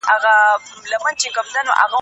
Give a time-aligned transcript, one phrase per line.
[0.09, 0.33] هغه
[1.21, 1.85] کوټه روښانه وه.